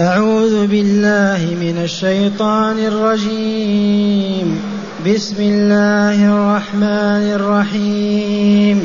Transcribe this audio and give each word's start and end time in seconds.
أعوذ 0.00 0.66
بالله 0.66 1.56
من 1.60 1.84
الشيطان 1.84 2.78
الرجيم. 2.78 4.60
بسم 5.06 5.36
الله 5.38 6.16
الرحمن 6.32 7.24
الرحيم. 7.36 8.78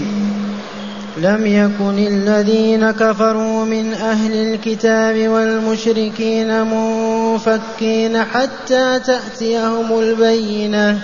لم 1.18 1.46
يكن 1.46 1.98
الذين 2.08 2.92
كفروا 2.92 3.66
من 3.66 3.94
أهل 3.94 4.34
الكتاب 4.34 5.28
والمشركين 5.28 6.68
منفكين 6.68 8.24
حتى 8.24 9.00
تأتيهم 9.00 10.00
البينة. 10.00 11.00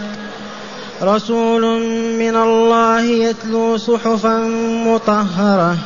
رسول 1.01 1.61
من 2.19 2.35
الله 2.35 3.01
يتلو 3.01 3.77
صحفا 3.77 4.37
مطهرة 4.87 5.77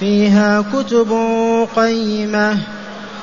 فيها 0.00 0.64
كتب 0.72 1.12
قيمة. 1.76 2.58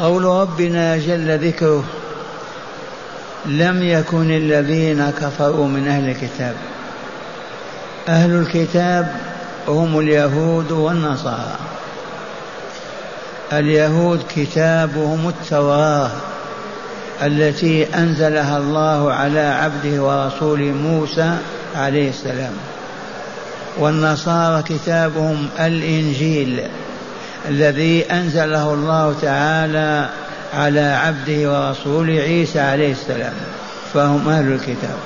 قول 0.00 0.24
ربنا 0.24 0.96
جل 0.96 1.38
ذكره 1.38 1.84
لم 3.46 3.82
يكن 3.82 4.30
الذين 4.30 5.10
كفروا 5.10 5.68
من 5.68 5.88
أهل 5.88 6.08
الكتاب. 6.08 6.54
أهل 8.08 8.30
الكتاب 8.30 9.16
هم 9.68 9.98
اليهود 9.98 10.72
والنصارى. 10.72 11.56
اليهود 13.52 14.22
كتابهم 14.36 15.28
التوراة 15.28 16.10
التي 17.22 17.94
أنزلها 17.94 18.58
الله 18.58 19.12
على 19.12 19.40
عبده 19.40 20.02
ورسوله 20.02 20.64
موسى 20.64 21.36
عليه 21.76 22.10
السلام. 22.10 22.52
والنصارى 23.78 24.62
كتابهم 24.62 25.48
الإنجيل. 25.60 26.62
الذي 27.48 28.04
أنزله 28.12 28.74
الله 28.74 29.16
تعالى 29.22 30.08
على 30.54 30.80
عبده 30.80 31.52
ورسوله 31.52 32.12
عيسى 32.12 32.60
عليه 32.60 32.92
السلام 32.92 33.32
فهم 33.94 34.28
أهل 34.28 34.52
الكتاب. 34.52 34.96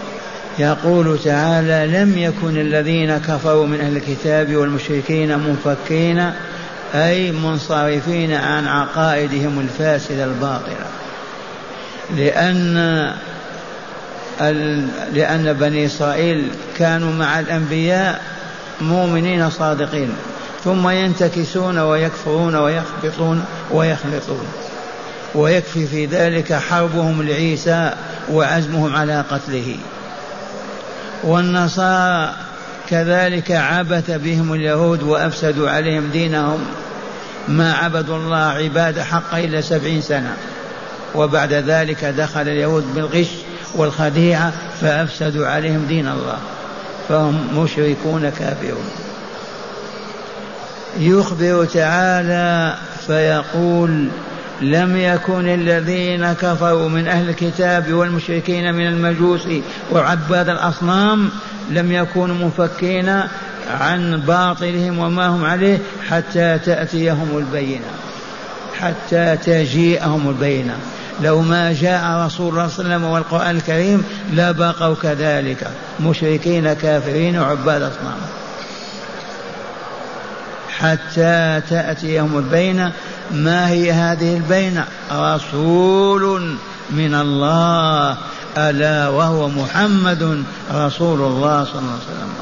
يقول 0.59 1.19
تعالى 1.25 1.99
لم 1.99 2.19
يكن 2.19 2.61
الذين 2.61 3.19
كفروا 3.19 3.67
من 3.67 3.81
أهل 3.81 3.97
الكتاب 3.97 4.57
والمشركين 4.57 5.39
منفكين 5.39 6.31
أي 6.95 7.33
منصرفين 7.33 8.33
عن 8.33 8.67
عقائدهم 8.67 9.61
الفاسدة 9.61 10.25
الباطلة. 10.25 10.87
لأن 12.17 12.75
لأن 15.13 15.53
بني 15.53 15.87
إسرائيل 15.87 16.49
كانوا 16.79 17.13
مع 17.13 17.41
الأنبياء 17.41 18.21
مؤمنين 18.81 19.51
صادقين. 19.51 20.15
ثم 20.65 20.89
ينتكسون 20.89 21.79
ويكفرون 21.79 22.55
ويخبطون 22.55 23.45
ويخلطون 23.71 24.47
ويكفي 25.35 25.87
في 25.87 26.07
ذلك 26.07 26.53
حربهم 26.53 27.23
لعيسى 27.23 27.91
وعزمهم 28.33 28.97
على 28.97 29.25
قتله. 29.31 29.77
والنصارى 31.25 32.33
كذلك 32.91 33.51
عبث 33.51 34.11
بهم 34.11 34.55
اليهود 34.55 35.03
وأفسدوا 35.03 35.71
عليهم 35.71 36.11
دينهم. 36.11 36.65
ما 37.49 37.73
عبدوا 37.73 38.17
الله 38.17 38.37
عبادة 38.37 39.05
حق 39.05 39.35
إلا 39.35 39.61
سبعين 39.61 40.01
سنة. 40.01 40.37
وبعد 41.15 41.53
ذلك 41.53 42.05
دخل 42.05 42.41
اليهود 42.41 42.95
بالغش 42.95 43.31
والخديعة 43.75 44.53
فأفسدوا 44.81 45.47
عليهم 45.47 45.87
دين 45.89 46.09
الله. 46.09 46.39
فهم 47.09 47.63
مشركون 47.63 48.33
كافرون. 48.39 49.04
يخبر 50.99 51.65
تعالى 51.65 52.75
فيقول 53.07 54.09
لم 54.61 54.97
يكن 54.97 55.49
الذين 55.49 56.33
كفروا 56.33 56.89
من 56.89 57.09
أهل 57.09 57.29
الكتاب 57.29 57.93
والمشركين 57.93 58.75
من 58.75 58.87
المجوس 58.87 59.49
وعباد 59.93 60.49
الأصنام 60.49 61.31
لم 61.71 61.93
يكونوا 61.93 62.37
منفكين 62.37 63.21
عن 63.81 64.23
باطلهم 64.27 64.99
وما 64.99 65.27
هم 65.27 65.45
عليه 65.45 65.79
حتى 66.11 66.59
تأتيهم 66.59 67.39
البينة 67.39 67.87
حتى 68.81 69.37
تجيئهم 69.37 70.29
البينة. 70.29 70.77
لو 71.23 71.41
ما 71.41 71.73
جاء 71.73 72.27
رسول 72.27 72.49
الله 72.49 72.69
صلى 72.69 72.85
الله 72.85 72.95
عليه 72.95 73.05
وسلم 73.05 73.05
والقرآن 73.05 73.57
الكريم 73.57 74.05
لبقوا 74.33 74.95
كذلك 74.95 75.67
مشركين 76.01 76.73
كافرين 76.73 77.39
وعباد 77.39 77.83
اصنام 77.83 78.17
حتى 80.79 81.61
تأتيهم 81.71 82.39
البينة. 82.39 82.93
ما 83.33 83.69
هي 83.69 83.93
هذه 83.93 84.37
البينة؟ 84.37 84.85
رسول 85.13 86.57
من 86.91 87.15
الله 87.15 88.17
ألا 88.59 89.09
وهو 89.09 89.49
محمد 89.49 90.45
رسول 90.75 91.21
الله 91.21 91.65
صلى 91.65 91.79
الله 91.79 91.91
عليه 91.93 92.05
وسلم. 92.05 92.33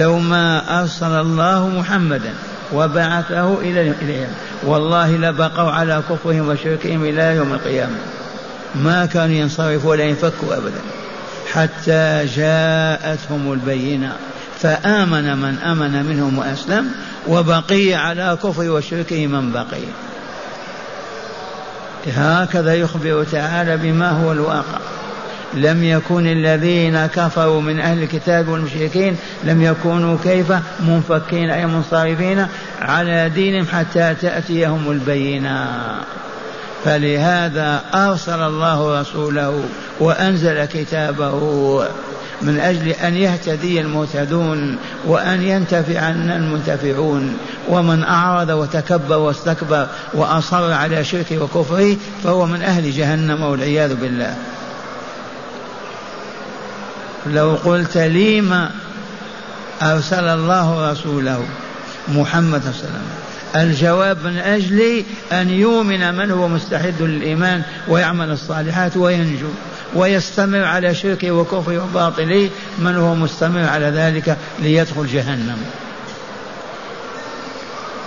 لو 0.00 0.18
ما 0.18 0.80
أرسل 0.80 1.20
الله 1.20 1.68
محمدا 1.68 2.34
وبعثه 2.72 3.60
إليهم 3.60 4.28
والله 4.62 5.10
لبقوا 5.16 5.70
على 5.70 6.02
كفرهم 6.10 6.48
وشركهم 6.48 7.04
إلى 7.04 7.36
يوم 7.36 7.52
القيامة. 7.52 7.96
ما 8.74 9.06
كانوا 9.06 9.34
ينصرفوا 9.34 9.90
ولا 9.90 10.04
ينفكوا 10.04 10.56
أبدا. 10.56 10.80
حتى 11.52 12.26
جاءتهم 12.36 13.52
البينة. 13.52 14.16
فآمن 14.64 15.38
من 15.38 15.58
آمن 15.58 16.06
منهم 16.06 16.38
وأسلم 16.38 16.90
وبقي 17.28 17.94
على 17.94 18.38
كفر 18.42 18.70
وشركه 18.70 19.26
من 19.26 19.52
بقي. 19.52 19.84
هكذا 22.06 22.74
يخبر 22.74 23.24
تعالى 23.32 23.76
بما 23.76 24.10
هو 24.10 24.32
الواقع. 24.32 24.78
لم 25.54 25.84
يكن 25.84 26.26
الذين 26.26 27.06
كفروا 27.06 27.60
من 27.60 27.80
أهل 27.80 28.02
الكتاب 28.02 28.48
والمشركين 28.48 29.16
لم 29.44 29.62
يكونوا 29.62 30.16
كيف 30.24 30.52
منفكين 30.80 31.50
أي 31.50 31.66
منصرفين 31.66 32.46
على 32.80 33.28
دينهم 33.28 33.66
حتى 33.72 34.14
تأتيهم 34.22 34.90
البينة 34.90 35.68
فلهذا 36.84 37.80
أرسل 37.94 38.42
الله 38.42 39.00
رسوله 39.00 39.64
وأنزل 40.00 40.64
كتابه 40.64 41.34
من 42.42 42.60
أجل 42.60 42.88
أن 42.88 43.16
يهتدي 43.16 43.80
المهتدون 43.80 44.76
وأن 45.06 45.42
ينتفع 45.42 46.10
المنتفعون. 46.10 47.36
ومن 47.68 48.02
أعرض 48.04 48.48
وتكبر 48.48 49.18
واستكبر 49.18 49.86
وأصر 50.14 50.72
على 50.72 51.04
شركه 51.04 51.38
وكفره 51.38 51.96
فهو 52.24 52.46
من 52.46 52.62
أهل 52.62 52.92
جهنم 52.92 53.42
والعياذ 53.42 53.94
بالله. 53.94 54.36
لو 57.26 57.54
قلت 57.64 57.96
لي 57.96 58.40
ما 58.40 58.70
أرسل 59.82 60.24
الله 60.24 60.92
رسوله 60.92 61.44
محمد 62.08 62.62
صلى 62.62 62.70
الله 62.70 62.80
عليه 62.80 62.88
وسلم 62.88 63.24
الجواب 63.56 64.24
من 64.24 64.36
أجل 64.36 65.04
أن 65.32 65.50
يؤمن 65.50 66.14
من 66.14 66.30
هو 66.30 66.48
مستحد 66.48 66.94
للإيمان 67.00 67.62
ويعمل 67.88 68.30
الصالحات 68.30 68.96
وينجو. 68.96 69.48
ويستمر 69.94 70.64
على 70.64 70.94
شركه 70.94 71.30
وكفره 71.30 71.84
وباطله. 71.84 72.50
من 72.78 72.96
هو 72.96 73.14
مستمر 73.14 73.68
على 73.68 73.86
ذلك؟ 73.86 74.36
ليدخل 74.58 75.06
جهنم. 75.06 75.58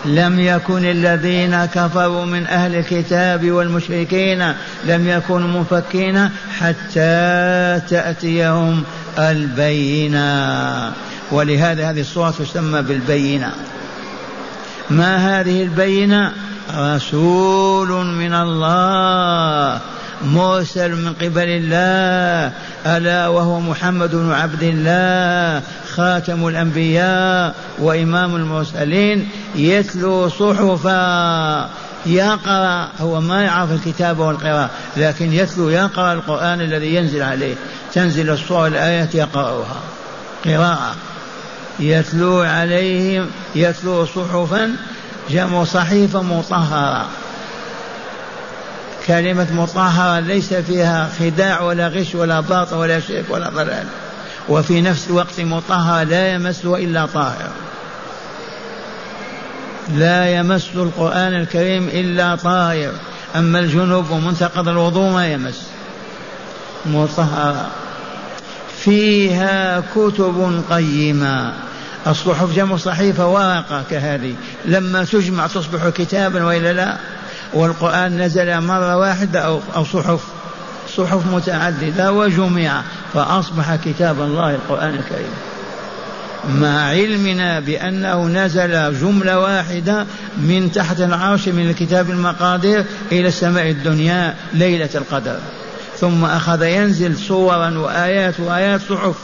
لم 0.06 0.40
يكن 0.40 0.86
الذين 0.86 1.66
كفروا 1.66 2.26
من 2.26 2.48
أهل 2.48 2.76
الكتاب 2.76 3.52
والمشركين 3.52 4.54
لم 4.86 5.08
يكونوا 5.08 5.48
منفكين 5.48 6.30
حتى 6.60 7.82
تأتيهم 7.90 8.84
البينة. 9.20 10.94
ولهذا 11.32 11.90
هذه 11.90 12.02
الصورة 12.02 12.32
تسمى 12.40 12.82
بالبينة. 12.82 13.52
ما 14.90 15.40
هذه 15.40 15.64
البينة؟ 15.64 16.34
رسول 16.78 18.06
من 18.06 18.34
الله. 18.34 19.82
مرسل 20.26 20.96
من 20.96 21.14
قبل 21.14 21.48
الله 21.48 22.54
ألا 22.86 23.28
وهو 23.28 23.60
محمد 23.60 24.16
بن 24.16 24.32
عبد 24.32 24.64
الله 24.64 25.62
خاتم 25.96 26.48
الأنبياء 26.48 27.56
وإمام 27.80 28.36
المرسلين 28.36 29.30
يتلو 29.56 30.30
صحفا. 30.30 31.70
يقرأ 32.06 32.88
هو 33.02 33.22
ما 33.22 33.44
يعرف 33.44 33.72
الكتاب 33.72 34.20
والقراءة 34.20 34.70
لكن 34.98 35.34
يتلو 35.34 35.70
يقرأ 35.70 36.14
القرآن 36.14 36.62
الذي 36.62 36.96
ينزل 36.96 37.22
عليه. 37.22 37.56
تنزل 37.94 38.30
الصور 38.30 38.68
الآيات 38.68 39.16
يقرأها. 39.16 39.82
قراءة. 40.46 40.96
يتلو 41.80 42.42
عليهم 42.42 43.28
يتلو 43.56 44.06
صحفا 44.06 44.76
جمع 45.30 45.64
صحيفة 45.64 46.22
مطهرة. 46.22 47.06
كلمة 49.08 49.48
مطهرة 49.54 50.20
ليس 50.20 50.54
فيها 50.54 51.10
خداع 51.20 51.62
ولا 51.62 51.88
غش 51.88 52.16
ولا 52.16 52.40
باطل 52.40 52.76
ولا 52.76 53.00
شرك 53.00 53.26
ولا 53.30 53.50
ضلال. 53.50 53.86
وفي 54.50 54.82
نفس 54.82 55.08
الوقت 55.08 55.40
مطهرة 55.40 56.04
لا 56.04 56.34
يمسه 56.34 56.76
إلا 56.76 57.06
طاهر. 57.06 57.50
لا 59.94 60.36
يمس 60.36 60.70
القرآن 60.76 61.34
الكريم 61.34 61.88
إلا 61.88 62.36
طاهر. 62.36 62.92
أما 63.36 63.60
الجنوب 63.60 64.10
ومنتقض 64.10 64.68
الوضوء 64.68 65.12
ما 65.12 65.28
يمس. 65.28 65.68
مطهرة. 66.86 67.68
فيها 68.80 69.84
كتب 69.96 70.64
قيمة. 70.72 71.54
الصحف 72.08 72.56
جمع 72.56 72.78
صحيفة 72.78 73.28
ورقة 73.28 73.84
كهذه. 73.90 74.36
لما 74.66 75.04
تجمع 75.04 75.48
تصبح 75.48 75.90
كتابا 75.90 76.44
وإلا 76.44 76.74
لا؟ 76.74 76.98
والقرآن 77.54 78.22
نزل 78.22 78.62
مرة 78.62 78.98
واحدة 78.98 79.40
أو, 79.40 79.60
أو 79.76 79.84
صحف. 79.84 80.20
صحف 80.98 81.34
متعددة 81.34 82.12
وجمع 82.12 82.82
فأصبح 83.14 83.76
كتاب 83.76 84.22
الله 84.22 84.56
القرآن 84.56 84.90
الكريم. 84.90 85.34
مع 86.50 86.88
علمنا 86.88 87.60
بأنه 87.60 88.28
نزل 88.28 89.00
جملة 89.00 89.40
واحدة 89.40 90.06
من 90.38 90.72
تحت 90.72 91.00
العرش 91.00 91.48
من 91.48 91.70
الكتاب 91.70 92.10
المقادير 92.10 92.86
إلى 93.12 93.28
السماء 93.28 93.70
الدنيا 93.70 94.36
ليلة 94.54 94.90
القدر. 94.96 95.40
ثم 96.00 96.26
أخذ 96.26 96.64
ينزل 96.64 97.18
صورا 97.18 97.78
وآيات 97.78 98.40
وآيات 98.40 98.82
صحف 98.90 99.16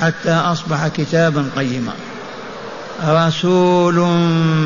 حتى 0.00 0.32
أصبح 0.32 0.88
كتابا 0.88 1.46
قيما. 1.56 1.92
رسول 3.06 3.94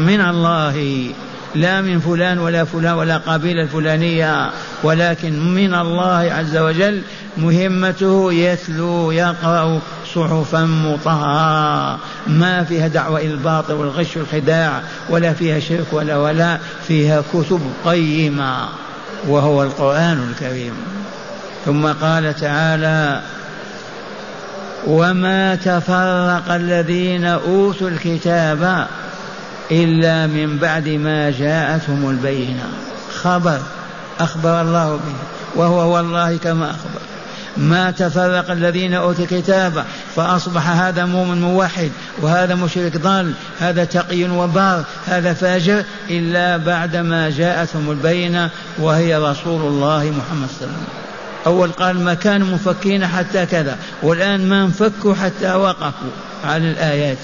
من 0.06 0.20
الله. 0.20 1.06
لا 1.54 1.80
من 1.80 2.00
فلان 2.00 2.38
ولا 2.38 2.64
فلان 2.64 2.94
ولا 2.94 3.16
قبيلة 3.16 3.62
الفلانية 3.62 4.50
ولكن 4.82 5.54
من 5.54 5.74
الله 5.74 6.32
عز 6.32 6.56
وجل 6.56 7.02
مهمته 7.36 8.32
يتلو 8.32 9.10
يقرأ 9.10 9.80
صحفا 10.14 10.64
مطهرة. 10.64 11.98
ما 12.26 12.64
فيها 12.64 12.88
دعوة 12.88 13.20
إلى 13.20 13.30
الباطل 13.30 13.74
والغش 13.74 14.16
والخداع 14.16 14.80
ولا 15.10 15.32
فيها 15.32 15.60
شرك 15.60 15.86
ولا 15.92 16.16
ولا 16.16 16.58
فيها 16.88 17.22
كتب 17.32 17.60
قيمة 17.84 18.68
وهو 19.28 19.62
القرآن 19.62 20.30
الكريم. 20.30 20.74
ثم 21.64 21.86
قال 21.86 22.36
تعالى 22.36 23.20
وما 24.86 25.54
تفرق 25.54 26.54
الذين 26.54 27.24
اوتوا 27.24 27.88
الكتاب 27.88 28.86
إلا 29.70 30.26
من 30.26 30.58
بعد 30.58 30.88
ما 30.88 31.30
جاءتهم 31.30 32.10
البينة. 32.10 32.68
خبر 33.22 33.60
أخبر 34.20 34.60
الله 34.60 34.96
به 34.96 35.14
وهو 35.54 35.94
والله 35.94 36.36
كما 36.36 36.70
أخبر. 36.70 37.00
ما 37.56 37.90
تفرق 37.90 38.50
الذين 38.50 38.94
أوتوا 38.94 39.24
الكتاب 39.24 39.84
فأصبح 40.16 40.68
هذا 40.68 41.04
مؤمن 41.04 41.40
موحد 41.40 41.90
وهذا 42.22 42.54
مشرك 42.54 42.96
ضال 42.96 43.32
هذا 43.60 43.84
تقي 43.84 44.24
وبار 44.24 44.84
هذا 45.06 45.32
فاجر 45.32 45.84
إلا 46.10 46.56
بعدما 46.56 47.30
جاءتهم 47.30 47.90
البينة 47.90 48.50
وهي 48.78 49.16
رسول 49.16 49.60
الله 49.60 49.98
محمد 49.98 50.48
صلى 50.48 50.66
الله 50.66 50.76
عليه 50.76 50.76
وسلم. 50.76 50.86
أول 51.46 51.72
قال 51.72 52.00
ما 52.00 52.14
كانوا 52.14 52.48
مفكين 52.48 53.06
حتى 53.06 53.46
كذا 53.46 53.76
والآن 54.02 54.48
ما 54.48 54.62
انفكوا 54.62 55.14
حتى 55.14 55.54
وقفوا 55.54 56.10
على 56.44 56.70
الآيات. 56.70 57.18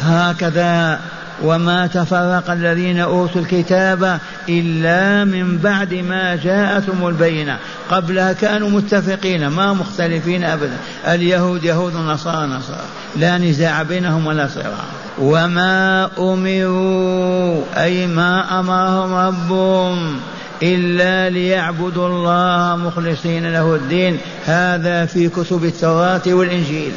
هكذا 0.00 1.00
وما 1.42 1.86
تفرق 1.86 2.50
الذين 2.50 2.98
أوتوا 2.98 3.40
الكتاب 3.40 4.20
إلا 4.48 5.24
من 5.24 5.58
بعد 5.58 5.94
ما 5.94 6.36
جاءتهم 6.36 7.08
البينة. 7.08 7.58
قبلها 7.90 8.32
كانوا 8.32 8.70
متفقين 8.70 9.46
ما 9.46 9.72
مختلفين 9.72 10.44
أبدا. 10.44 10.76
اليهود 11.08 11.64
يهود 11.64 11.94
النصارى 11.94 12.46
نصارى. 12.46 12.86
لا 13.16 13.38
نزاع 13.38 13.82
بينهم 13.82 14.26
ولا 14.26 14.48
صراع. 14.54 14.84
وما 15.18 16.10
أمروا 16.18 17.62
أي 17.76 18.06
ما 18.06 18.60
أمرهم 18.60 19.14
ربهم 19.14 20.20
إلا 20.62 21.30
ليعبدوا 21.30 22.08
الله 22.08 22.76
مخلصين 22.76 23.52
له 23.52 23.74
الدين. 23.74 24.18
هذا 24.46 25.06
في 25.06 25.28
كتب 25.28 25.64
التوراة 25.64 26.22
والإنجيل. 26.26 26.92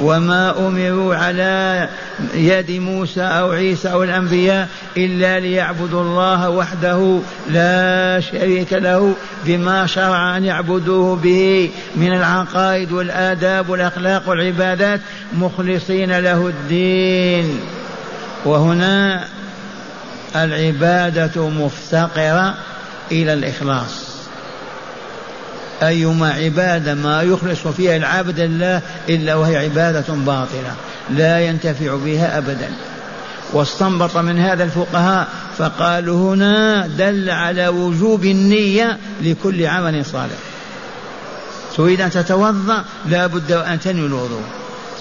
وما 0.00 0.58
أمروا 0.58 1.16
على 1.16 1.88
يد 2.34 2.70
موسى 2.70 3.22
أو 3.22 3.52
عيسى 3.52 3.92
أو 3.92 4.02
الأنبياء 4.02 4.68
إلا 4.96 5.40
ليعبدوا 5.40 6.02
الله 6.02 6.50
وحده 6.50 7.18
لا 7.50 8.20
شريك 8.20 8.72
له 8.72 9.14
بما 9.46 9.86
شرع 9.86 10.36
أن 10.36 10.44
يعبدوه 10.44 11.16
به 11.16 11.70
من 11.96 12.12
العقائد 12.12 12.92
والآداب 12.92 13.68
والأخلاق 13.70 14.28
والعبادات 14.28 15.00
مخلصين 15.32 16.18
له 16.18 16.46
الدين. 16.46 17.60
وهنا 18.44 19.24
العبادة 20.36 21.48
مفتقرة 21.48 22.54
إلى 23.12 23.32
الإخلاص. 23.32 24.09
أيما 25.82 26.32
عبادة 26.32 26.94
ما 26.94 27.22
يخلص 27.22 27.68
فيها 27.68 27.96
العبد 27.96 28.40
الله 28.40 28.82
إلا 29.08 29.34
وهي 29.34 29.56
عبادة 29.56 30.14
باطلة 30.14 30.74
لا 31.10 31.40
ينتفع 31.40 31.96
بها 32.04 32.38
أبدا. 32.38 32.68
واستنبط 33.52 34.16
من 34.16 34.38
هذا 34.38 34.64
الفقهاء 34.64 35.28
فقالوا 35.58 36.34
هنا 36.34 36.86
دل 36.86 37.30
على 37.30 37.68
وجوب 37.68 38.24
النية 38.24 38.98
لكل 39.22 39.66
عمل 39.66 40.04
صالح. 40.06 40.38
تريد 41.76 42.00
أن 42.00 42.10
تتوضأ 42.10 42.84
لا 43.08 43.26
بد 43.26 43.52
وأن 43.52 43.80
تنوي 43.80 44.06
الوضوء. 44.06 44.42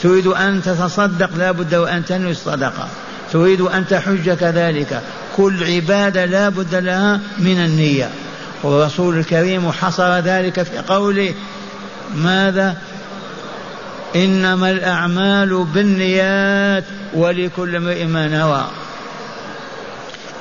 تريد 0.04 0.28
أن 0.28 0.62
تتصدق 0.62 1.30
لا 1.38 1.52
بد 1.52 1.76
وأن 1.76 2.06
تنوي 2.06 2.32
الصدقة. 2.32 2.88
تريد 3.34 3.62
أن 3.62 3.88
تحج 3.88 4.30
كذلك. 4.30 5.02
كل 5.38 5.64
عبادة 5.64 6.26
لا 6.26 6.50
بد 6.50 6.76
لها 6.76 7.20
من 7.40 7.60
النية. 7.66 8.10
والرسول 8.64 9.20
الكريم 9.20 9.72
حصر 9.72 10.20
ذلك 10.20 10.64
في 10.64 10.78
قوله 10.78 11.34
ماذا؟ 12.16 12.78
إنما 14.16 14.72
الأعمال 14.72 15.64
بالنيات 15.64 16.84
ولكل 17.14 17.76
امرئ 17.76 18.06
ما 18.06 18.28
نوى. 18.28 18.66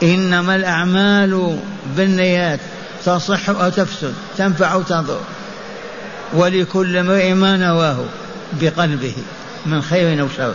إنما 0.02 0.56
الأعمال 0.56 1.58
بالنيات 1.96 2.60
تصح 3.04 3.50
أو 3.50 3.68
تفسد 3.68 4.14
تنفع 4.38 4.72
أو 4.72 4.82
تضر 4.82 5.20
ولكل 6.32 6.96
امرئ 6.96 7.32
ما 7.32 7.56
نواه 7.56 8.04
بقلبه 8.52 9.14
من 9.66 9.82
خير 9.82 10.20
أو 10.20 10.28
شر. 10.36 10.54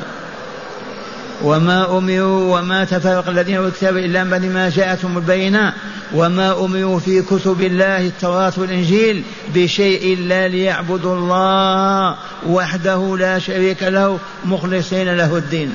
وما 1.42 1.98
أمروا 1.98 2.60
وما 2.60 2.86
تفرق 2.86 3.30
الذين 3.30 3.56
أوتوا 3.56 3.70
الكتاب 3.70 3.98
إلا 3.98 4.24
بعد 4.24 4.46
ما 4.46 4.70
جاءتهم 4.70 5.18
البينة. 5.18 5.74
وما 6.13 6.66
أمروا 6.66 7.00
في 7.00 7.22
كتب 7.22 7.62
الله 7.62 8.02
التوراة 8.08 8.54
والإنجيل 8.58 9.24
بشيء 9.56 10.13
إلا 10.13 10.48
ليعبدوا 10.48 11.16
الله 11.16 12.16
وحده 12.48 13.18
لا 13.18 13.40
شريك 13.40 13.84
له 13.84 14.20
مخلصين 14.46 15.16
له 15.16 15.38
الدين. 15.38 15.74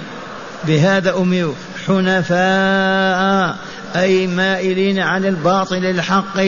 بهذا 0.67 1.17
أمروا 1.17 1.55
حنفاء 1.87 3.57
أي 3.97 4.27
مائلين 4.27 4.99
عن 4.99 5.25
الباطل 5.25 5.85
الحق 5.85 6.39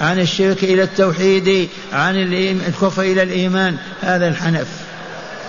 عن 0.00 0.20
الشرك 0.20 0.64
إلى 0.64 0.82
التوحيد 0.82 1.68
عن 1.92 2.16
الكفر 2.68 3.02
إلى 3.02 3.22
الإيمان. 3.22 3.76
هذا 4.02 4.28
الحنف. 4.28 4.68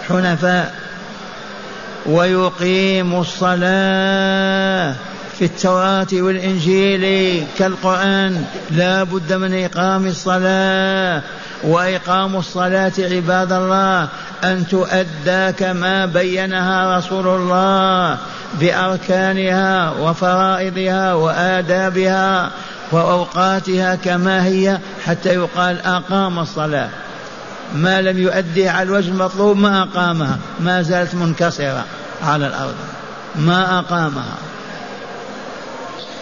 حنفاء. 0.09 0.76
ويقيم 2.07 3.19
الصلاة 3.19 4.95
في 5.39 5.45
التوراة 5.45 6.07
والإنجيل 6.13 7.43
كالقرآن. 7.59 8.45
لا 8.71 9.03
بد 9.03 9.33
من 9.33 9.63
إقام 9.63 10.07
الصلاة 10.07 11.21
وإقام 11.63 12.35
الصلاة 12.35 12.91
عباد 12.99 13.51
الله 13.51 14.07
أن 14.43 14.67
تؤدى 14.67 15.51
كما 15.59 16.05
بينها 16.05 16.97
رسول 16.97 17.27
الله 17.27 18.17
بأركانها 18.59 19.91
وفرائضها 19.91 21.13
وآدابها 21.13 22.51
وأوقاتها 22.91 23.95
كما 23.95 24.45
هي 24.45 24.77
حتى 25.05 25.29
يقال 25.29 25.81
أقام 25.81 26.39
الصلاة. 26.39 26.89
ما 27.75 28.01
لم 28.01 28.17
يؤدي 28.17 28.69
على 28.69 28.83
الوجه 28.83 29.09
المطلوب 29.09 29.57
ما 29.57 29.81
أقامها. 29.81 30.38
ما 30.59 30.81
زالت 30.81 31.15
منكسرة 31.15 31.86
على 32.24 32.47
الأرض. 32.47 32.75
ما 33.36 33.79
أقامها. 33.79 34.36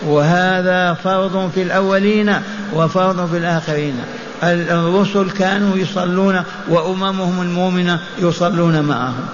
وهذا 0.05 0.93
فرض 0.93 1.51
في 1.55 1.61
الأولين 1.61 2.35
وفرض 2.73 3.29
في 3.31 3.37
الآخرين. 3.37 3.99
الرسل 4.43 5.29
كانوا 5.29 5.77
يصلون 5.77 6.43
وأممهم 6.69 7.41
المؤمنة 7.41 7.99
يصلون 8.19 8.81
معهم. 8.81 9.25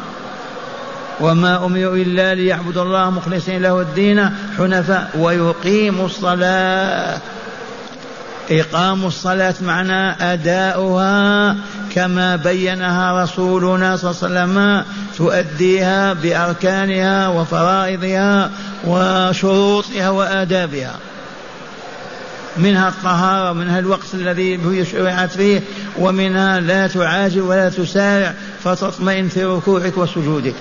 وما 1.20 1.66
أمروا 1.66 1.96
إلا 1.96 2.36
ليعبدوا 2.36 2.84
الله 2.84 3.10
مخلصين 3.10 3.62
له 3.62 3.82
الدين 3.82 4.30
حنفاء 4.58 5.10
ويقيموا 5.18 6.06
الصلاة. 6.06 7.18
إقام 8.52 9.06
الصلاة 9.06 9.56
معنى 9.62 10.34
أداؤها 10.34 11.56
كما 11.96 12.36
بينها 12.36 13.24
رسولنا 13.24 13.96
صلى 13.96 14.12
الله 14.12 14.40
عليه 14.40 14.52
وسلم 14.52 14.86
تؤديها 15.18 16.14
بأركانها 16.14 17.28
وفرائضها 17.28 18.52
وشروطها 18.88 20.10
وآدابها. 20.10 20.96
منها 22.58 22.90
الطهارة 22.90 23.52
ومنها 23.52 23.80
الوقت 23.80 24.14
الذي 24.14 24.86
شرعت 24.92 25.32
فيه 25.32 25.62
ومنها 26.00 26.60
لا 26.60 26.88
تعاجل 26.88 27.42
ولا 27.42 27.70
تسارع 27.70 28.34
فتطمئن 28.64 29.28
في 29.28 29.44
ركوعك 29.44 29.98
وسجودك. 29.98 30.56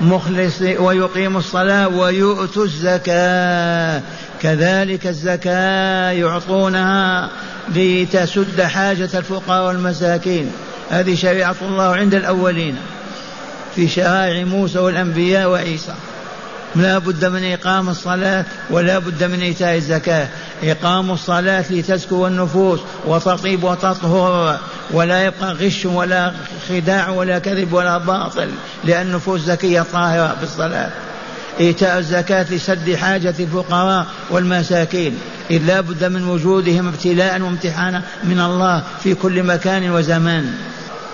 مخلص 0.00 0.60
ويقيم 0.60 1.36
الصلاة 1.36 1.88
ويؤتوا 1.88 2.64
الزكاة. 2.64 4.02
كذلك 4.42 5.06
الزكاة 5.06 6.10
يعطونها 6.10 7.30
لتسد 7.74 8.62
حاجة 8.62 9.08
الفقراء 9.14 9.66
والمساكين. 9.66 10.52
هذه 10.90 11.14
شريعة 11.14 11.56
الله 11.62 11.96
عند 11.96 12.14
الأولين 12.14 12.76
في 13.74 13.88
شرائع 13.88 14.44
موسى 14.44 14.78
والأنبياء 14.78 15.50
وعيسى. 15.50 15.94
لا 16.76 16.98
بد 16.98 17.24
من 17.24 17.52
إقام 17.52 17.88
الصلاة 17.88 18.44
ولا 18.70 18.98
بد 18.98 19.24
من 19.24 19.40
إيتاء 19.40 19.76
الزكاة. 19.76 20.28
إقام 20.62 21.10
الصلاة 21.10 21.64
لتزكو 21.70 22.26
النفوس 22.26 22.80
وتطيب 23.06 23.64
وتطهر 23.64 24.58
ولا 24.90 25.24
يبقى 25.24 25.52
غش 25.52 25.86
ولا 25.86 26.32
خداع 26.68 27.08
ولا 27.08 27.38
كذب 27.38 27.72
ولا 27.72 27.98
باطل 27.98 28.48
لأن 28.84 29.06
النفوس 29.06 29.40
زكية 29.40 29.82
طاهرة 29.92 30.36
بالصلاة 30.40 30.90
إيتاء 31.60 31.98
الزكاة 31.98 32.46
لسد 32.50 32.94
حاجة 32.94 33.34
الفقراء 33.40 34.06
والمساكين 34.30 35.18
إذ 35.50 35.62
لا 35.62 35.80
بد 35.80 36.04
من 36.04 36.28
وجودهم 36.28 36.88
ابتلاء 36.88 37.40
وامتحانا 37.42 38.02
من 38.24 38.40
الله 38.40 38.82
في 39.02 39.14
كل 39.14 39.42
مكان 39.42 39.90
وزمان. 39.90 40.54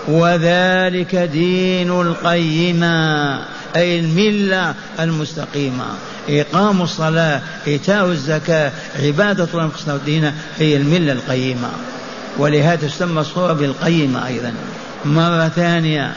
وذلك 0.07 1.15
دين 1.15 2.01
القيمة 2.01 3.39
أي 3.75 3.99
الملة 3.99 4.73
المستقيمة. 4.99 5.85
إقام 6.29 6.81
الصلاة 6.81 7.41
إيتاء 7.67 8.05
الزكاة 8.05 8.71
عبادة 8.99 9.47
الله 9.53 9.95
الدين 9.95 10.31
هي 10.59 10.77
الملة 10.77 11.11
القيمة. 11.11 11.69
ولهذا 12.37 12.87
تسمى 12.87 13.21
الصورة 13.21 13.53
بالقيمة 13.53 14.27
أيضا. 14.27 14.53
مرة 15.05 15.47
ثانية 15.47 16.13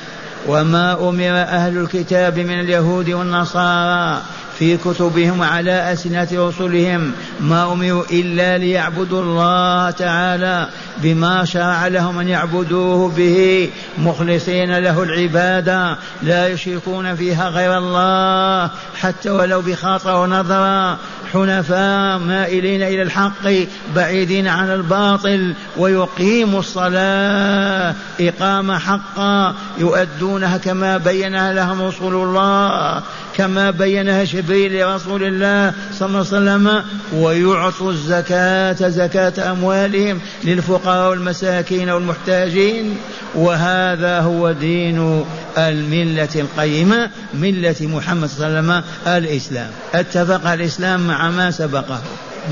وما 0.49 1.09
أمر 1.09 1.43
أهل 1.43 1.79
الكتاب 1.79 2.39
من 2.39 2.61
اليهود 2.61 3.11
والنصارى 3.11 4.23
في 4.61 4.77
كتبهم 4.77 5.43
على 5.43 5.93
ألسنة 5.93 6.29
رسلهم 6.33 7.13
ما 7.41 7.73
أمروا 7.73 8.05
إلا 8.11 8.59
ليعبدوا 8.59 9.23
الله 9.23 9.91
تعالى 9.91 10.69
بما 10.99 11.45
شرع 11.45 11.87
لهم 11.87 12.19
أن 12.19 12.29
يعبدوه 12.29 13.09
به 13.09 13.71
مخلصين 13.99 14.79
له 14.79 15.03
العبادة 15.03 15.97
لا 16.23 16.49
يشركون 16.49 17.15
فيها 17.15 17.49
غير 17.49 17.79
الله 17.79 18.71
حتى 19.01 19.31
ولو 19.31 19.61
بخاطر 19.61 20.17
ونظرة 20.17 20.99
حنفاء 21.33 22.19
مائلين 22.19 22.83
إلى 22.83 23.03
الحق 23.03 23.67
بعيدين 23.97 24.49
عن 24.49 24.71
الباطل 24.71 25.55
ويقيموا 25.77 26.61
الصلاة 26.61 27.95
إقامة 28.21 28.79
حقا 28.79 29.55
يؤدونها 29.79 30.57
كما 30.57 30.97
بينها 30.97 31.53
لهم 31.53 31.83
رسول 31.83 32.15
الله 32.15 33.03
كما 33.41 33.71
بينها 33.71 34.25
جبريل 34.25 34.81
لرسول 34.81 35.25
الله 35.25 35.73
صلى 35.99 36.07
الله 36.07 36.19
عليه 36.19 36.29
وسلم 36.29 36.85
ويعطوا 37.15 37.93
الزكاة 37.93 38.89
زكاة 38.89 39.53
أموالهم 39.53 40.21
للفقراء 40.45 41.11
والمساكين 41.11 41.91
والمحتاجين. 41.91 42.97
وهذا 43.35 44.21
هو 44.21 44.53
دين 44.53 45.25
الملة 45.59 46.29
القيمة 46.37 47.11
ملة 47.35 47.77
محمد 47.81 48.29
صلى 48.29 48.47
الله 48.47 48.59
عليه 48.59 48.69
وسلم 48.69 48.83
الإسلام. 49.07 49.71
اتفق 49.95 50.51
الإسلام 50.51 51.07
مع 51.07 51.31
ما 51.31 51.51
سبقه 51.51 52.01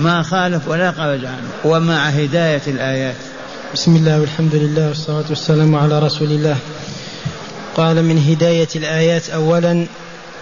ما 0.00 0.22
خالف 0.22 0.68
ولا 0.68 0.92
خرج 0.92 1.24
عنه 1.24 1.48
ومع 1.64 2.08
هداية 2.08 2.62
الآيات. 2.66 3.16
بسم 3.74 3.96
الله 3.96 4.20
والحمد 4.20 4.54
لله 4.54 4.88
والصلاة 4.88 5.24
والسلام 5.28 5.74
على 5.74 5.98
رسول 5.98 6.28
الله. 6.28 6.56
قال 7.76 8.04
من 8.04 8.18
هداية 8.18 8.68
الآيات 8.76 9.30
أولا 9.30 9.86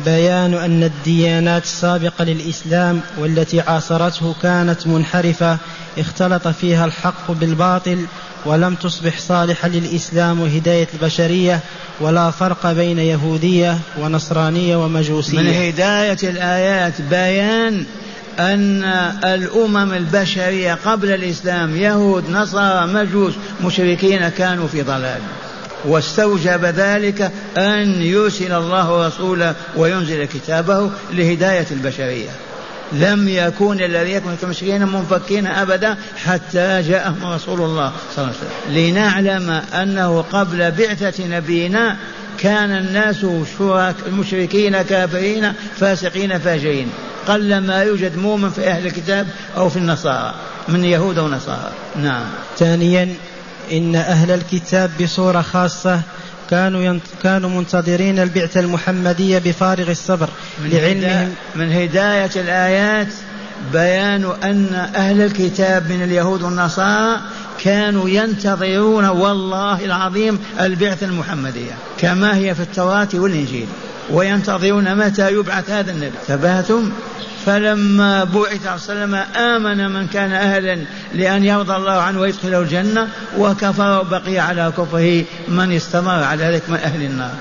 بيان 0.04 0.54
أن 0.54 0.82
الديانات 0.82 1.64
السابقة 1.64 2.24
للإسلام 2.24 3.00
والتي 3.18 3.60
عاصرته 3.60 4.34
كانت 4.42 4.86
منحرفة 4.86 5.58
اختلط 5.98 6.48
فيها 6.48 6.84
الحق 6.84 7.30
بالباطل 7.30 8.06
ولم 8.44 8.74
تصبح 8.74 9.18
صالحة 9.18 9.68
للإسلام 9.68 10.40
وهداية 10.40 10.88
البشرية 10.94 11.60
ولا 12.00 12.30
فرق 12.30 12.72
بين 12.72 12.98
يهودية 12.98 13.78
ونصرانية 13.98 14.76
ومجوسية. 14.76 15.38
من 15.38 15.46
هداية 15.46 16.18
الآيات 16.22 17.02
بيان 17.02 17.84
أن 18.38 18.84
الأمم 19.24 19.92
البشرية 19.92 20.74
قبل 20.74 21.14
الإسلام 21.14 21.76
يهود 21.76 22.30
نصارى 22.30 22.86
مجوس 22.86 23.34
مشركين 23.64 24.28
كانوا 24.28 24.68
في 24.68 24.82
ضلال. 24.82 25.20
واستوجب 25.86 26.64
ذلك 26.64 27.32
أن 27.58 28.02
يرسل 28.02 28.52
الله 28.52 29.06
رسوله 29.06 29.54
وينزل 29.76 30.24
كتابه 30.24 30.90
لهداية 31.12 31.66
البشرية. 31.70 32.30
لم 32.92 33.28
يكون 33.28 33.80
الذي 33.80 34.12
يكون 34.12 34.36
كمشركين 34.42 34.88
منفكين 34.88 35.46
أبدا 35.46 35.96
حتى 36.24 36.82
جاءهم 36.82 37.16
رسول 37.24 37.60
الله 37.60 37.92
صلى 38.16 38.24
الله 38.24 38.34
عليه 38.36 38.38
وسلم. 38.38 38.74
لنعلم 38.76 39.50
أنه 39.50 40.24
قبل 40.32 40.70
بعثة 40.70 41.26
نبينا 41.26 41.96
كان 42.38 42.70
الناس 42.70 43.26
شرك 43.58 43.94
مشركين 44.12 44.82
كافرين 44.82 45.52
فاسقين 45.76 46.38
فاجرين. 46.38 46.88
قل 47.28 47.58
ما 47.58 47.82
يوجد 47.82 48.16
مؤمن 48.16 48.50
في 48.50 48.68
أهل 48.68 48.86
الكتاب 48.86 49.26
أو 49.56 49.68
في 49.68 49.76
النصارى 49.76 50.34
من 50.68 50.84
يهود 50.84 51.18
ونصارى 51.18 51.72
نعم. 51.96 52.24
ثانيا 52.58 53.14
إن 53.72 53.96
أهل 53.96 54.30
الكتاب 54.30 54.90
بصورة 55.00 55.40
خاصة 55.40 56.00
كانوا 56.50 56.98
كانوا 57.22 57.50
منتظرين 57.50 58.18
البعثة 58.18 58.60
المحمدية 58.60 59.38
بفارغ 59.38 59.90
الصبر 59.90 60.28
من 60.64 60.70
لعلمهم. 60.70 61.34
من 61.54 61.72
هداية 61.72 62.30
الآيات 62.36 63.08
بيان 63.72 64.24
أن 64.44 64.88
أهل 64.94 65.20
الكتاب 65.20 65.90
من 65.90 66.02
اليهود 66.02 66.42
والنصارى 66.42 67.20
كانوا 67.64 68.08
ينتظرون 68.08 69.04
والله 69.04 69.84
العظيم 69.84 70.38
البعثة 70.60 71.06
المحمدية 71.06 71.72
كما 71.98 72.36
هي 72.36 72.54
في 72.54 72.60
التوراة 72.60 73.08
والإنجيل 73.14 73.66
وينتظرون 74.10 74.94
متى 74.94 75.32
يبعث 75.32 75.70
هذا 75.70 75.90
النبي. 75.90 76.16
ثباتم 76.26 76.92
فلما 77.46 78.24
بعث 78.24 78.66
عليه 78.66 78.74
وسلم 78.74 79.14
آمن 79.36 79.90
من 79.90 80.06
كان 80.06 80.32
أهلا 80.32 80.78
لأن 81.14 81.44
يرضى 81.44 81.76
الله 81.76 81.92
عنه 81.92 82.20
ويدخله 82.20 82.60
الجنة 82.60 83.08
وكفر 83.38 84.00
وبقي 84.00 84.38
على 84.38 84.72
كفره 84.78 85.24
من 85.48 85.72
استمر 85.72 86.22
على 86.22 86.44
ذلك 86.44 86.62
من 86.70 86.76
أهل 86.76 87.02
النار. 87.02 87.32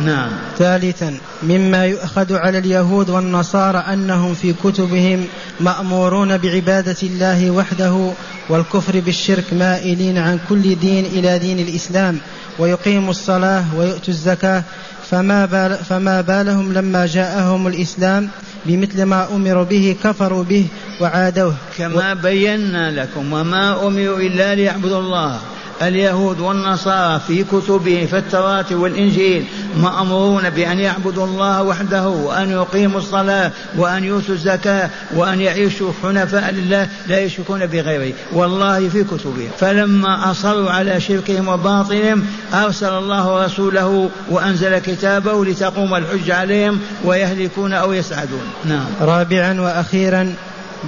نعم. 0.00 0.30
ثالثا 0.58 1.18
مما 1.42 1.86
يؤخذ 1.86 2.34
على 2.34 2.58
اليهود 2.58 3.10
والنصارى 3.10 3.78
أنهم 3.78 4.34
في 4.34 4.52
كتبهم 4.52 5.26
مأمورون 5.60 6.38
بعبادة 6.38 6.96
الله 7.02 7.50
وحده 7.50 8.12
والكفر 8.48 9.00
بالشرك 9.00 9.44
مائلين 9.52 10.18
عن 10.18 10.38
كل 10.48 10.74
دين 10.74 11.06
إلى 11.06 11.38
دين 11.38 11.58
الإسلام 11.58 12.18
ويقيموا 12.58 13.10
الصلاة 13.10 13.64
ويؤتوا 13.76 14.14
الزكاة. 14.14 14.62
فما, 15.10 15.46
بال 15.46 15.76
فما 15.84 16.20
بالهم 16.20 16.72
لما 16.72 17.06
جاءهم 17.06 17.66
الإسلام 17.66 18.28
بمثل 18.66 19.02
ما 19.02 19.28
أمروا 19.34 19.64
به 19.64 19.96
كفروا 20.04 20.44
به 20.44 20.66
وعادوه. 21.00 21.54
كما 21.78 22.14
بينا 22.14 22.90
لكم 22.90 23.32
وما 23.32 23.86
أمروا 23.86 24.18
إلا 24.18 24.54
ليعبدوا 24.54 25.00
الله 25.00 25.38
اليهود 25.82 26.40
والنصارى 26.40 27.20
في 27.26 27.44
كتبهم 27.44 28.06
في 28.06 28.18
التوراة 28.18 28.66
والإنجيل. 28.70 29.44
مأمورون 29.76 30.50
بأن 30.50 30.78
يعبدوا 30.78 31.26
الله 31.26 31.62
وحده 31.62 32.08
وأن 32.08 32.50
يقيموا 32.50 32.98
الصلاة 32.98 33.52
وأن 33.76 34.04
يؤتوا 34.04 34.34
الزكاة 34.34 34.90
وأن 35.14 35.40
يعيشوا 35.40 35.92
حنفاء 36.02 36.50
لله 36.50 36.88
لا 37.06 37.20
يشركون 37.20 37.66
بغيره. 37.66 38.12
والله 38.32 38.88
في 38.88 39.04
كتبهم. 39.04 39.50
فلما 39.58 40.30
أصروا 40.30 40.70
على 40.70 41.00
شركهم 41.00 41.48
وباطلهم 41.48 42.24
أرسل 42.54 42.92
الله 42.92 43.44
رسوله 43.44 44.10
وأنزل 44.30 44.78
كتابه 44.78 45.44
لتقوم 45.44 45.94
الحج 45.94 46.30
عليهم 46.30 46.80
ويهلكون 47.04 47.72
أو 47.72 47.92
يسعدون. 47.92 48.44
نعم. 48.64 48.86
رابعا 49.00 49.60
وأخيرا 49.60 50.34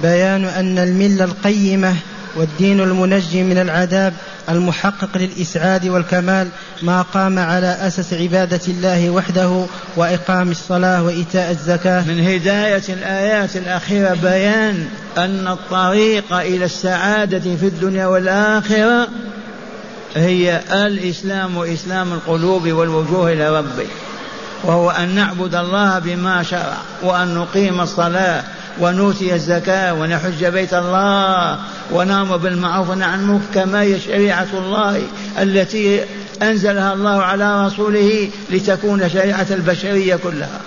بيان 0.01 0.45
أن 0.45 0.77
الملة 0.77 1.23
القيمة 1.23 1.95
والدين 2.35 2.79
المنجي 2.79 3.43
من 3.43 3.57
العذاب 3.57 4.13
المحقق 4.49 5.09
للإسعاد 5.15 5.87
والكمال 5.87 6.47
ما 6.81 7.01
قام 7.01 7.39
على 7.39 7.67
أسس 7.67 8.13
عبادة 8.13 8.61
الله 8.67 9.09
وحده 9.09 9.65
وإقام 9.95 10.51
الصلاة 10.51 11.03
وإيتاء 11.03 11.51
الزكاة. 11.51 12.01
من 12.07 12.27
هداية 12.27 12.83
الآيات 12.89 13.55
الأخيرة 13.55 14.13
بيان 14.13 14.87
أن 15.17 15.47
الطريق 15.47 16.33
إلى 16.33 16.65
السعادة 16.65 17.55
في 17.55 17.65
الدنيا 17.65 18.05
والآخرة 18.05 19.07
هي 20.15 20.61
الإسلام 20.71 21.57
وإسلام 21.57 22.13
القلوب 22.13 22.67
والوجوه 22.67 23.31
إلى 23.31 23.57
ربه 23.57 23.87
وهو 24.63 24.91
أن 24.91 25.15
نعبد 25.15 25.55
الله 25.55 25.99
بما 25.99 26.43
شرع 26.43 26.77
وأن 27.03 27.35
نقيم 27.35 27.81
الصلاة 27.81 28.43
ونؤتي 28.79 29.35
الزكاة 29.35 29.93
ونحج 29.93 30.45
بيت 30.45 30.73
الله 30.73 31.59
ونامر 31.91 32.37
بالمعروف 32.37 32.89
ونهى 32.89 33.07
عن 33.07 33.19
المنكر 33.19 33.45
كما 33.53 33.81
هي 33.81 33.99
شريعة 33.99 34.47
الله 34.53 35.01
التي 35.41 36.01
أنزلها 36.41 36.93
الله 36.93 37.21
على 37.23 37.65
رسوله 37.65 38.29
لتكون 38.49 39.09
شريعة 39.09 39.47
البشرية 39.51 40.15
كلها. 40.15 40.59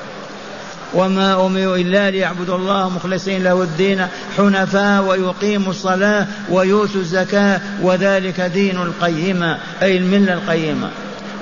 وما 0.94 1.46
أمروا 1.46 1.76
إلا 1.76 2.10
ليعبدوا 2.10 2.56
الله 2.56 2.88
مخلصين 2.90 3.44
له 3.44 3.62
الدين 3.62 4.06
حنفاء 4.38 5.02
ويقيموا 5.02 5.70
الصلاة 5.70 6.26
ويؤتوا 6.50 7.00
الزكاة 7.00 7.60
وذلك 7.82 8.40
دين 8.40 8.76
القيمة 8.76 9.58
أي 9.82 9.96
الملة 9.96 10.32
القيمة. 10.32 10.88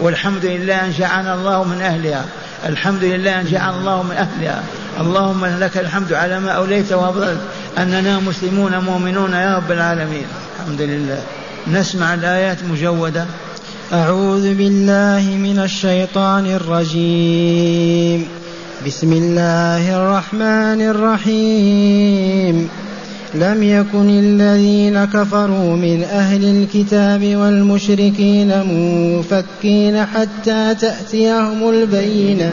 والحمد 0.01 0.45
لله 0.45 0.85
أن 0.85 0.91
جعلنا 0.99 1.35
الله 1.35 1.65
من 1.65 1.83
أهلها. 1.83 2.25
الحمد 2.67 3.05
لله 3.05 3.41
أن 3.41 3.47
جعل 3.47 3.75
الله 3.75 4.03
من 4.03 4.17
أهلها. 4.17 4.63
اللهم 5.01 5.47
لك 5.47 5.79
الحمد 5.79 6.13
على 6.13 6.41
ما 6.41 6.51
أوليت 6.51 6.93
وأفضلت 6.93 7.41
أننا 7.79 8.19
مسلمون 8.19 8.79
مؤمنون 8.79 9.33
يا 9.33 9.57
رب 9.57 9.73
العالمين. 9.73 10.25
الحمد 10.61 10.83
لله. 10.83 11.23
نسمع 11.73 12.15
الآيات 12.15 12.59
مجودة. 12.73 13.27
أعوذ 13.93 14.55
بالله 14.55 15.37
من 15.43 15.59
الشيطان 15.59 16.47
الرجيم. 16.47 18.29
بسم 18.87 19.13
الله 19.13 19.97
الرحمن 19.97 20.81
الرحيم. 20.91 22.69
لم 23.35 23.63
يكن 23.63 24.11
الذين 24.11 25.05
كفروا 25.05 25.77
من 25.77 26.05
أهل 26.05 26.45
الكتاب 26.45 27.37
والمشركين 27.37 28.49
منفكين 28.49 30.07
حتى 30.07 30.75
تأتيهم 30.75 31.71
البينة. 31.71 32.53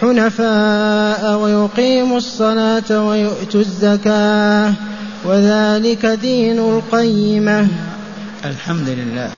حنفاء 0.00 1.38
ويقيموا 1.38 2.16
الصلاة 2.16 2.90
ويؤتوا 3.06 3.60
الزكاة 3.60 4.72
وذلك 5.24 6.06
دين 6.06 6.58
القيمة. 6.58 7.68
الحمد 8.44 8.88
لله. 8.88 9.28